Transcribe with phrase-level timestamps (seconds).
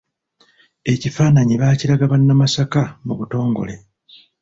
[0.93, 3.75] Ekifaananyi baakiraga bannamasaka mu butongole.